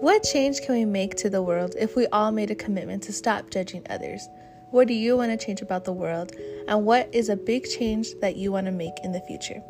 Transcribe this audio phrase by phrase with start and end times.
[0.00, 3.12] What change can we make to the world if we all made a commitment to
[3.12, 4.30] stop judging others?
[4.70, 6.32] What do you want to change about the world?
[6.68, 9.62] And what is a big change that you want to make in the future?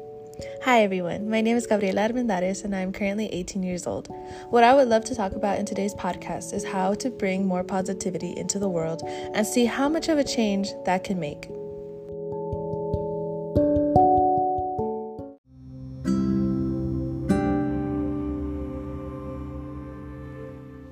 [0.62, 4.07] Hi everyone, my name is Gabriela Armendariz and I'm currently 18 years old.
[4.51, 7.65] What I would love to talk about in today's podcast is how to bring more
[7.65, 11.51] positivity into the world and see how much of a change that can make.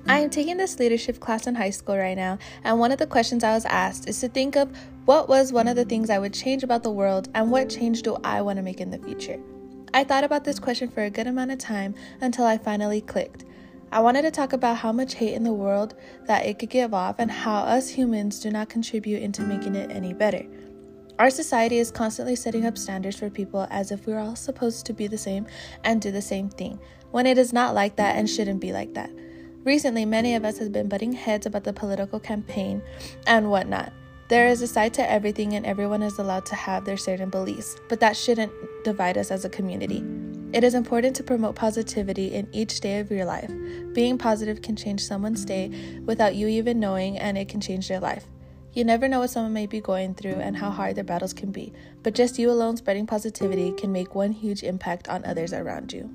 [0.09, 3.05] I am taking this leadership class in high school right now, and one of the
[3.05, 6.17] questions I was asked is to think of what was one of the things I
[6.17, 8.97] would change about the world and what change do I want to make in the
[8.97, 9.39] future.
[9.93, 13.45] I thought about this question for a good amount of time until I finally clicked.
[13.91, 15.93] I wanted to talk about how much hate in the world
[16.25, 19.91] that it could give off and how us humans do not contribute into making it
[19.91, 20.43] any better.
[21.19, 24.93] Our society is constantly setting up standards for people as if we're all supposed to
[24.93, 25.45] be the same
[25.83, 26.79] and do the same thing,
[27.11, 29.11] when it is not like that and shouldn't be like that.
[29.69, 32.81] Recently, many of us have been butting heads about the political campaign
[33.27, 33.93] and whatnot.
[34.27, 37.75] There is a side to everything, and everyone is allowed to have their certain beliefs,
[37.87, 38.51] but that shouldn't
[38.83, 40.03] divide us as a community.
[40.53, 43.53] It is important to promote positivity in each day of your life.
[43.93, 47.99] Being positive can change someone's day without you even knowing, and it can change their
[47.99, 48.25] life.
[48.73, 51.51] You never know what someone may be going through and how hard their battles can
[51.51, 55.93] be, but just you alone spreading positivity can make one huge impact on others around
[55.93, 56.09] you.